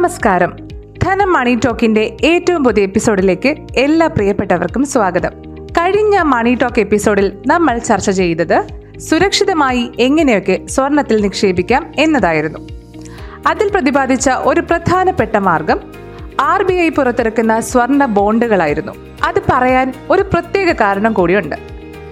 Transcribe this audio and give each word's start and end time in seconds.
നമസ്കാരം. 0.00 0.56
ധനം 1.02 1.32
മണി 1.32 1.58
ടോക്കിന്റെ 1.64 2.16
ഏറ്റവും 2.24 2.64
പുതിയ 2.64 2.82
എപ്പിസോഡിലേക്ക് 2.82 3.56
എല്ലാ 3.76 4.06
പ്രിയപ്പെട്ടവർക്കും 4.06 4.84
സ്വാഗതം. 4.84 5.30
കഴിഞ്ഞ 5.70 6.18
മണി 6.22 6.54
ടോക്ക് 6.54 6.80
എപ്പിസോഡിൽ 6.80 7.32
നമ്മൾ 7.46 7.78
ചർച്ച 7.78 8.10
ചെയ്തത് 8.10 8.64
സുരക്ഷിതമായി 8.98 9.92
എങ്ങനെയൊക്കെ 9.98 10.66
സ്വർണത്തിൽ 10.66 11.22
നിക്ഷേപിക്കാം 11.22 11.92
എന്നതായിരുന്നു. 11.98 12.58
അതിൽ 13.46 13.70
പ്രതിപാദിച്ച 13.70 14.30
ഒരു 14.30 14.60
പ്രധാനപ്പെട്ട 14.60 15.36
മാർഗം 15.36 15.80
ആർ 16.40 16.62
ബി 16.62 16.74
ഐ 16.74 16.88
പുറത്തിറക്കുന്ന 16.88 17.60
സ്വർണ 17.60 18.04
ബോണ്ടുകളായിരുന്നു. 18.04 18.92
അത് 19.24 19.42
പറയാൻ 19.52 19.92
ഒരു 20.10 20.22
പ്രത്യേക 20.22 20.72
കാരണം 20.72 21.12
കൂടിയുണ്ട്. 21.12 21.56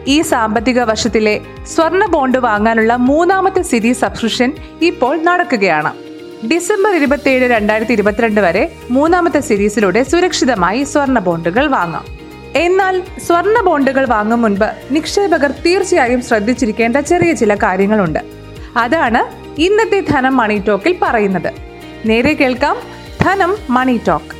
ഈ 0.07 0.21
സാമ്പത്തിക 0.21 0.83
വർഷത്തിലെ 0.83 1.41
സ്വർണ 1.75 2.07
ബോണ്ട് 2.07 2.39
വാങ്ങാനുള്ള 2.39 2.97
മൂന്നാമത്തെ 2.97 3.63
സ്ഥിതി 3.63 3.93
സബ്സ്ക്രിപ്ഷൻ 3.93 4.53
ഇപ്പോൾ 4.83 5.23
നടക്കുകയാണ്. 5.23 6.08
ഡിസംബർ 6.47 6.97
ഇരുപത്തിയേഴ് 6.97 7.51
രണ്ടായിരത്തി 7.51 7.93
ഇരുപത്തിരണ്ട് 7.93 8.41
വരെ 8.41 8.73
മൂന്നാമത്തെ 8.91 9.41
സീരീസിലൂടെ 9.41 10.03
സുരക്ഷിതമായി 10.03 10.85
സ്വർണ 10.85 11.19
ബോണ്ടുകൾ 11.19 11.67
വാങ്ങാം. 11.67 12.05
എന്നാൽ 12.57 13.03
സ്വർണ 13.27 13.61
ബോണ്ടുകൾ 13.61 14.05
വാങ്ങും 14.05 14.43
മുൻപ് 14.43 14.95
നിക്ഷേപകർ 14.95 15.51
തീർച്ചയായും 15.51 16.23
ശ്രദ്ധിച്ചിരിക്കേണ്ട 16.23 16.97
ചെറിയ 16.97 17.33
ചില 17.33 17.55
കാര്യങ്ങളുണ്ട്. 17.55 18.19
അതാണ് 18.77 19.23
ഇന്നത്തെ 19.61 20.01
ധനം 20.01 20.37
മണി 20.37 20.63
ടോക്കിൽ 20.69 20.97
പറയുന്നത്. 21.03 21.53
നേരെ 22.07 22.35
കേൾക്കാം 22.35 22.77
ധനം 23.21 23.57
മണി 23.71 24.01
ടോക്ക്. 24.09 24.35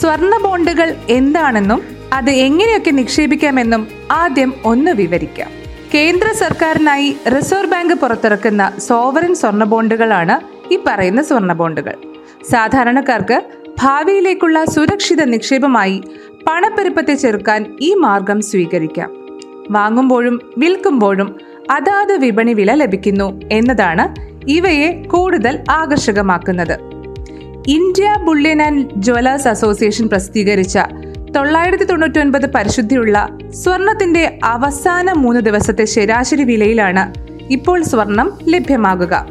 സ്വർണ 0.00 0.38
ബോണ്ടുകൾ 0.42 0.96
എന്താണെന്നും 1.08 1.95
അത് 2.16 2.30
എങ്ങനെയൊക്കെ 2.30 2.90
നിക്ഷേപിക്കാമെന്നും 2.90 3.88
ആദ്യം 4.10 4.54
ഒന്ന് 4.64 4.90
വിവരിക്കാം. 4.90 5.50
കേന്ദ്ര 5.94 6.28
സർക്കാരിനായി 6.32 7.16
റിസർവ് 7.36 7.70
ബാങ്ക് 7.70 7.94
പുറത്തിറക്കുന്ന 7.94 8.72
സോവറിൻ 8.78 9.34
സ്വർണ 9.34 9.64
ബോണ്ടുകളാണ് 9.64 10.36
ഈ 10.74 10.78
പറയുന്ന 10.86 11.22
സ്വർണ 11.22 11.52
ബോണ്ടുകൾ 11.52 11.94
സാധാരണക്കാർക്ക് 12.50 13.42
ഭാവിയിലേക്കുള്ള 13.82 14.64
സുരക്ഷിത 14.64 15.22
നിക്ഷേപമായി 15.24 16.02
പണപ്പെരുപ്പത്തെ 16.46 17.14
ചെറുക്കാൻ 17.14 17.76
ഈ 17.80 17.94
മാർഗം 17.94 18.40
സ്വീകരിക്കാം. 18.40 19.10
വാങ്ങുമ്പോഴും 19.70 20.40
വിൽക്കുമ്പോഴും 20.58 21.40
അതാത് 21.70 22.16
വിപണി 22.16 22.54
വില 22.54 22.74
ലഭിക്കുന്നു 22.74 23.40
എന്നതാണ് 23.52 24.04
ഇവയെ 24.50 25.02
കൂടുതൽ 25.02 25.64
ആകർഷകമാക്കുന്നത്. 25.70 26.76
India 27.68 28.14
bullion 28.24 28.62
and 28.62 28.90
jewellers 28.96 29.48
association 29.48 30.08
പ്രസിദ്ധീകരിച്ച 30.08 30.78
തൊള്ളായിരത്തി 31.36 31.84
തൊണ്ണൂറ്റി 31.84 32.18
പരിശുദ്ധിയുള്ള 32.46 33.28
സ്വർണത്തിന്റെ 33.62 34.38
അവസാന 34.44 35.12
മൂന്ന് 35.12 35.40
ദിവസത്തെ 35.40 35.84
ശരാശരി 35.84 36.42
വിലയിലാണ് 36.42 37.14
ഇപ്പോൾ 37.52 37.82
സ്വർണം 37.82 38.38
ലഭ്യമാകുക. 38.48 39.26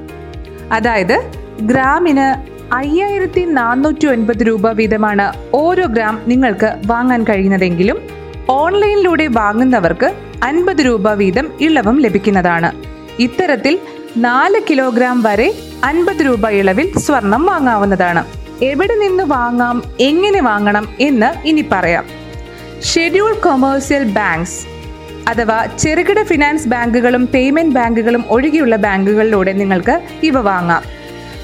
അതായത് 0.72 1.32
ഗ്രാമിന് 1.62 2.28
അയ്യായിരത്തി 2.74 3.40
നാനൂറ്റി 3.40 4.08
ഒൻപത് 4.08 4.48
രൂപ 4.48 4.72
വീതമാണ് 4.72 5.34
ഓരോ 5.54 5.86
ഗ്രാം 5.86 6.22
നിങ്ങൾക്ക് 6.28 6.78
വാങ്ങാൻ 6.86 7.24
കഴിയുന്നതെങ്കിലും 7.24 8.02
ഓൺലൈനിലൂടെ 8.50 9.28
വാങ്ങുന്നവർക്ക് 9.28 10.14
അൻപത് 10.44 10.86
രൂപ 10.86 11.14
വീതം 11.14 11.48
ഇളവും 11.62 12.02
ലഭിക്കുന്നതാണ്. 12.02 12.72
ഇത്തരത്തിൽ 13.20 13.80
നാല് 14.18 14.62
കിലോഗ്രാം 14.70 15.24
വരെ 15.24 15.54
അൻപത് 15.84 16.26
രൂപ 16.26 16.50
ഇളവിൽ 16.50 16.98
സ്വർണം 16.98 17.46
വാങ്ങാവുന്നതാണ്. 17.46 18.45
എവിടെ 18.64 18.96
നിന്ന് 18.96 19.24
വാങ്ങാം 19.24 19.84
എങ്ങനെ 20.00 20.42
വാങ്ങണം 20.42 20.90
എന്ന് 21.00 21.48
ഇനി 21.48 21.66
പറയാം. 21.72 22.06
ഷെഡ്യൂൾ 22.84 23.34
കൊമേഴ്സ്യൽ 23.34 24.04
ബാങ്ക്സ് 24.04 24.66
അഥവാ 25.30 25.66
ചെറുകിട 25.66 26.24
ഫിനാൻസ് 26.24 26.68
ബാങ്കുകളും 26.68 27.28
പേയ്മെന്റ് 27.28 27.76
ബാങ്കുകളും 27.76 28.26
ഒഴികെയുള്ള 28.28 28.76
ബാങ്കുകളിലൂടെ 28.76 29.54
നിങ്ങൾക്ക് 29.54 30.02
ഇവ 30.24 30.40
വാങ്ങാം. 30.40 30.84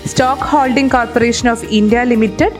Stock 0.08 0.41
holding 0.41 0.91
corporation 0.91 1.50
of 1.50 1.66
India 1.66 2.03
limited 2.03 2.52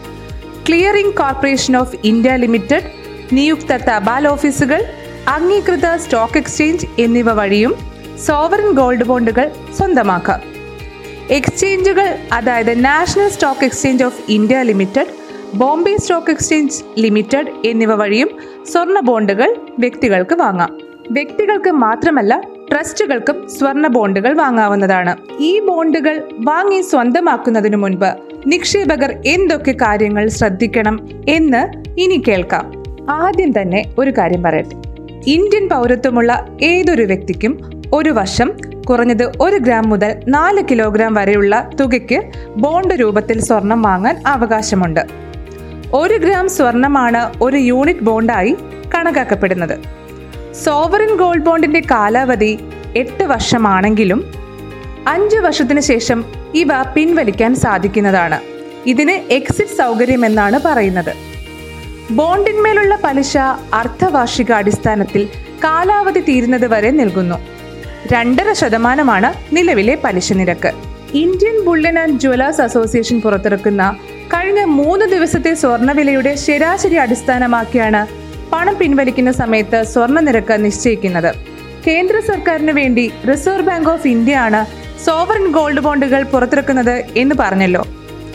clearing 0.68 1.14
corporation 1.14 1.78
of 1.78 1.96
India 2.04 2.36
limited 2.36 2.92
നിയുക്ത 3.32 3.78
തപാൽ 3.78 4.28
ഓഫീസുകൾ 4.28 4.84
അംഗീകൃത 5.28 5.96
സ്റ്റോക്ക് 5.96 6.38
എക്സ്ചേഞ്ച് 6.38 6.88
എന്നിവ 7.00 7.32
വഴിയും 7.32 7.76
സോവറിൻ 8.28 8.72
ഗോൾഡ് 8.72 9.04
ബോണ്ടുകൾ 9.04 9.52
സ്വന്തമാക്കാം. 9.78 10.51
എക്സ്ചേഞ്ചുകൾ 11.32 12.16
അതായത് 12.34 12.86
national 12.86 13.30
stock 13.30 13.66
exchange 13.66 14.04
of 14.04 14.32
India 14.32 14.62
limited 14.62 15.06
Bombay 15.56 15.98
stock 15.98 16.32
exchange 16.32 16.84
limited 17.00 17.68
എന്നിവ 17.68 17.94
വഴിയും 17.94 18.30
സ്വർണ 18.72 19.00
ബോണ്ടുകൾ 19.00 19.56
വ്യക്തികൾക്ക് 19.80 20.36
വാങ്ങാം. 20.36 20.78
വ്യക്തികൾക്ക് 21.12 21.70
മാത്രമല്ല 21.70 22.42
ട്രസ്റ്റുകൾക്കും 22.72 23.50
സ്വർണ 23.60 23.88
ബോണ്ടുകൾ 23.88 24.34
വാങ്ങാവുന്നതാണ്. 24.34 25.18
ഈ 25.40 25.60
ബോണ്ടുകൾ 25.60 26.30
വാങ്ങി 26.34 26.82
സ്വന്തമാക്കുന്നതിനു 26.82 27.78
മുൻപ് 27.78 28.16
നിക്ഷേപകർ 28.48 29.22
എന്തൊക്കെ 29.26 29.72
കാര്യങ്ങൾ 29.72 30.28
ശ്രദ്ധിക്കണം 30.28 31.10
എന്ന് 31.30 31.92
ഇനി 32.00 32.24
കേൾക്കാം. 32.28 32.84
ആദ്യം 33.10 33.62
തന്നെ 33.62 33.94
ഒരു 34.00 34.12
കാര്യം 34.12 34.44
പറയട്ടെ. 34.44 34.76
ഇന്ത്യൻ 35.28 35.70
പൗരത്വമുള്ള 35.70 36.48
ഏതൊരു 36.62 37.04
വ്യക്തിക്കും 37.04 37.60
ഒരു 37.94 38.10
വർഷം 38.10 38.54
കുറഞ്ഞത് 38.90 39.32
ഒരു 39.42 39.56
ഗ്രാം 39.56 39.90
മുതൽ 39.90 40.16
നാല് 40.28 40.64
കിലോഗ്രാം 40.72 41.14
വരെയുള്ള 41.14 41.70
തുകയ്ക്ക് 41.80 42.32
ബോണ്ട് 42.56 42.94
രൂപത്തിൽ 42.94 43.42
സ്വർണം 43.42 43.82
വാങ്ങാൻ 43.82 44.24
അവകാശമുണ്ട്. 44.28 45.00
ഒരു 45.94 46.14
ഗ്രാം 46.14 46.50
സ്വർണമാണ് 46.50 47.34
ഒരു 47.42 47.58
യൂണിറ്റ് 47.58 48.00
ബോണ്ടായി 48.00 48.58
കണക്കാക്കപ്പെടുന്നത്. 48.96 49.80
സോവറിൻ 50.54 51.16
ഗോൾഡ് 51.16 51.42
ബോണ്ടിന്റെ 51.42 51.80
കാലാവധി 51.92 52.60
എട്ട് 52.96 53.24
വർഷമാണെങ്കിലും 53.24 54.34
അഞ്ചു 55.08 55.38
വർഷത്തിന് 55.38 55.80
ശേഷം 55.80 56.26
ഇവ 56.56 56.68
പിൻവലിക്കാൻ 56.96 57.56
സാധിക്കുന്നതാണ്. 57.56 58.40
ഇതിന് 58.86 59.34
എക്സിറ്റ് 59.34 59.78
സൗകര്യം 59.78 60.26
എന്നാണ് 60.26 60.60
പറയുന്നത്. 60.66 61.14
ബോണ്ടിന്മേലുള്ള 62.12 63.00
പലിശ 63.04 63.38
അർദ്ധവാർഷിക 63.74 64.52
അടിസ്ഥാനത്തിൽ 64.52 65.30
കാലാവധി 65.64 66.20
തീരുന്നത് 66.20 66.66
വരെ 66.66 66.92
നൽകുന്നു. 66.92 67.51
രണ്ടര 68.08 68.54
ശതമാനമാണ് 68.54 69.56
നിലവിലെ 69.56 69.98
പലിശ 70.04 70.34
നിരക്ക്. 70.34 70.72
Indian 71.14 71.66
bullion 71.66 72.00
and 72.00 72.20
jewellers 72.20 72.62
association 72.62 73.22
പുറത്തിറക്കുന്ന 73.22 73.98
കഴിഞ്ഞ 74.34 74.64
മൂന്ന് 74.64 75.06
ദിവസത്തെ 75.06 75.54
സ്വർണവിലയുടെ 75.54 76.36
ശരാശരി 76.36 76.96
അടിസ്ഥാനമാക്കിയാണ് 76.96 78.08
പണം 78.52 78.76
പിൻവലിക്കുന്ന 78.76 79.32
സമയത്ത് 79.32 79.84
സ്വർണ 79.84 80.20
നിരക്ക് 80.20 80.66
നിശ്ചയിക്കുന്നത്. 80.66 81.34
കേന്ദ്ര 81.88 82.20
സർക്കാരിന് 82.20 82.72
വേണ്ടി 82.72 83.12
റിസർവ് 83.32 83.62
ബാങ്ക് 83.62 83.90
ഓഫ് 83.90 84.08
ഇന്ത്യ 84.08 84.38
ആണ് 84.38 84.66
സോവറിൻ 85.06 85.52
ഗോൾഡ് 85.52 85.80
ബോണ്ടുകൾ 85.80 86.24
പുറത്തിറക്കുന്നത് 86.24 87.04
എന്ന് 87.18 87.36
പറഞ്ഞല്ലോ. 87.40 87.86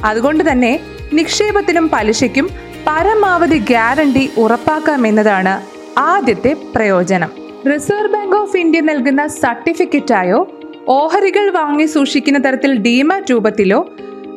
അതുകൊണ്ട് 0.04 0.52
തന്നെ 0.52 0.80
നിക്ഷേപത്തിനും 1.12 1.88
പലിശയ്ക്കും 1.88 2.50
പരമാവധി 2.86 3.58
ഗ്യാരണ്ടി 3.58 4.30
ഉറപ്പാക്കാമെന്നതാണ് 4.36 5.60
ആദ്യത്തെ 5.98 6.56
പ്രയോജനം. 6.74 7.45
റിസർവ് 7.74 8.12
ബാങ്ക് 8.12 8.36
ഓഫ് 8.36 8.56
ഇന്ത്യ 8.56 8.80
നൽകുന്ന 8.80 9.26
സർട്ടിഫിക്കറ്റായോ? 9.26 10.50
ഓഹരികൾ 10.88 11.50
വാങ്ങി 11.50 11.86
സൂക്ഷിക്കുന്ന 11.86 12.44
തരത്തിൽ 12.44 12.78
ഡിമാറ്റ് 12.78 13.30
രൂപത്തിലോ 13.30 13.90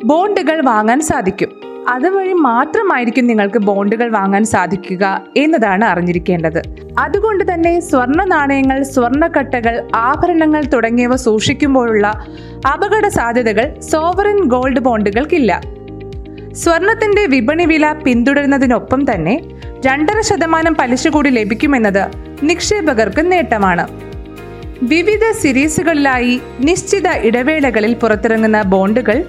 ബോണ്ടുകൾ 0.04 0.60
വാങ്ങാൻ 0.64 1.00
സാധിക്കും. 1.00 1.48
അതുവഴി 1.88 2.32
മാത്രമായിരിക്കും 2.32 3.26
നിങ്ങൾക്ക് 3.26 3.58
ബോണ്ടുകൾ 3.58 4.10
വാങ്ങാൻ 4.10 4.44
സാധിക്കുക 4.44 5.24
എന്നതാണ് 5.36 5.84
അറിഞ്ഞിരിക്കേണ്ടത്. 5.84 6.62
അതുകൊണ്ട് 6.98 7.54
തന്നെ 7.54 7.80
സ്വർണ 7.80 8.24
നാണയങ്ങൾ 8.24 8.82
സ്വർണക്കട്ടകൾ 8.82 9.88
ആഭരണങ്ങൾ 9.94 10.64
തുടങ്ങിയവ 10.64 11.16
സൂക്ഷിക്കുമ്പോഴുള്ള 11.16 12.24
അപകട 12.72 13.08
സാധ്യതകൾ 13.08 13.80
സോവറിൻ 13.80 14.44
ഗോൾഡ് 14.44 14.80
ബോണ്ടുകൾക്കില്ല. 14.80 15.60
സ്വർണത്തിന്റെ 16.52 17.26
വിപണി 17.26 17.64
വില 17.64 17.92
പിന്തുടരുന്നതിനൊപ്പം 17.92 19.12
തന്നെ 19.12 19.40
രണ്ടര 19.86 20.20
ശതമാനം 20.20 20.74
പലിശ 20.74 21.08
കൂടി 21.08 21.30
ലഭിക്കുമെന്നത് 21.30 22.08
നിക്ഷേപകർക്ക് 22.42 23.32
നേട്ടമാണ്. 23.32 23.88
വിവിധ 24.82 25.30
സീരീസുകളിലായി 25.30 26.40
നിശ്ചിത 26.60 27.08
ഇടവേളകളിൽ 27.08 27.94
പുറത്തിറങ്ങുന്ന 27.94 28.62
ബോണ്ടുകൾ 28.62 29.24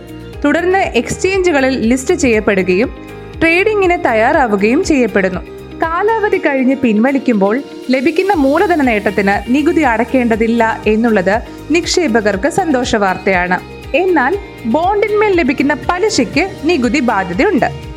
തുടർന്ന് 0.46 0.78
എക്സ്ചേഞ്ചുകളിൽ 0.78 1.82
ലിസ്റ്റ് 1.82 2.14
ചെയ്യപ്പെടുകയും 2.14 3.08
ട്രേഡിംഗിന് 3.42 3.98
തയ്യാറാവുകയും 4.06 4.84
ചെയ്യപ്പെടുന്നു. 4.84 5.42
കാലാവധി 5.82 6.38
കഴിഞ്ഞ് 6.38 6.76
പിൻവലിക്കുമ്പോൾ 6.76 7.64
ലഭിക്കുന്ന 7.90 8.34
മൂലധന 8.34 8.82
നേട്ടത്തിന് 8.82 9.56
നികുതി 9.56 9.82
അടയ്ക്കേണ്ടതില്ല 9.82 10.82
എന്നുള്ളത് 10.88 11.42
നിക്ഷേപകർക്ക് 11.72 12.50
സന്തോഷ 12.50 12.96
വാർത്തയാണ്. 12.96 13.60
എന്നാൽ 13.98 14.38
ബോണ്ടിന്മേൽ 14.66 15.34
ലഭിക്കുന്ന 15.34 15.78
പലിശയ്ക്ക് 15.90 16.52
നികുതി 16.64 17.00
ബാധ്യതയുണ്ട്. 17.00 17.91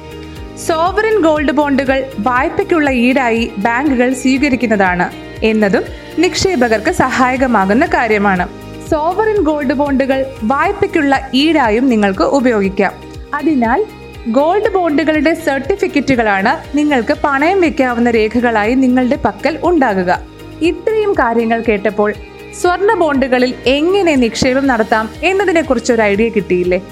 സോവറിൻ 0.59 1.21
ഗോൾഡ് 1.21 1.53
ബോണ്ടുകൾ 1.53 2.05
വായ്പയ്ക്കുള്ള 2.19 2.91
ഈടായി 2.91 3.53
ബാങ്കുകൾ 3.59 4.13
സ്വീകരിക്കുന്നതാണ്. 4.13 5.11
എന്നതും 5.43 5.83
നിക്ഷേപകർക്ക് 6.19 6.91
സഹായകമാകുന്ന 6.91 7.87
കാര്യമാണ്. 7.87 8.49
സോവറിൻ 8.91 9.43
ഗോൾഡ് 9.43 9.73
ബോണ്ടുകൾ 9.73 10.27
വായ്പയ്ക്കുള്ള 10.43 11.31
ഈടായും 11.35 11.89
നിങ്ങൾക്ക് 11.89 12.23
ഉപയോഗിക്കാം. 12.23 12.93
അതിനാൽ 13.35 13.85
ഗോൾഡ് 14.29 14.73
ബോണ്ടുകളുടെ 14.73 15.35
സർട്ടിഫിക്കറ്റുകളാണ് 15.35 16.77
നിങ്ങൾക്ക് 16.77 17.17
പണയം 17.25 17.61
വെക്കാവുന്ന 17.61 18.11
രേഖകളായി 18.11 18.75
നിങ്ങളുടെ 18.75 19.17
പക്കൽ 19.25 19.59
ഉണ്ടാകുക. 19.63 20.19
ഇത്രയും 20.63 21.13
കാര്യങ്ങൾ 21.13 21.63
കേട്ടപ്പോൾ 21.69 22.15
സ്വർണ 22.61 22.95
ബോണ്ടുകളിൽ 22.95 23.55
എങ്ങനെ 23.67 24.15
നിക്ഷേപം 24.15 24.67
നടത്താം 24.67 25.11
എന്നതിനെക്കുറിച്ച് 25.23 25.93
ഒരു 25.93 26.03
ഐഡിയ 26.03 26.29
കിട്ടിയില്ലേ? 26.29 26.83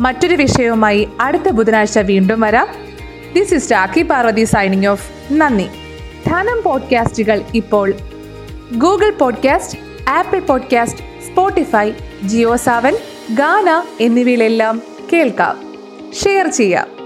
മറ്റൊരു 0.00 0.34
വിഷയവുമായി 0.34 1.08
അടുത്ത 1.20 1.48
ബുധനാഴ്ച 1.48 1.98
വീണ്ടും 1.98 2.40
വരാം. 2.40 2.68
This 3.32 3.54
is 3.54 3.72
Rakhi 3.72 4.02
Parvathy 4.02 4.44
signing 4.44 4.86
off 4.86 5.32
നന്ദി. 5.32 5.66
ധനം 6.26 6.62
പോഡ്കാസ്റ്റുകൾ 6.62 7.42
ഇപ്പോൾ 7.54 7.94
Google 8.78 9.10
podcast 9.10 9.78
Apple 10.08 10.40
podcast 10.40 11.00
Spotify 11.26 11.90
Jio 12.24 12.56
Saavn 12.56 12.94
Gaana 13.34 13.82
എന്നിവയിലെല്ലാം 14.00 14.82
കേൾക്കാം. 15.12 15.74
ഷെയർ 16.24 16.48
ചെയ്യാം 16.48 16.97